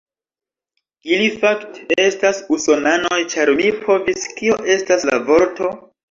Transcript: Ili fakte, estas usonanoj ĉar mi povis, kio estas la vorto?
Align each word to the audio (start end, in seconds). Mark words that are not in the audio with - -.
Ili 1.15 1.25
fakte, 1.41 1.97
estas 2.05 2.39
usonanoj 2.57 3.19
ĉar 3.33 3.51
mi 3.59 3.67
povis, 3.83 4.23
kio 4.39 4.57
estas 4.77 5.05
la 5.11 5.19
vorto? 5.29 5.69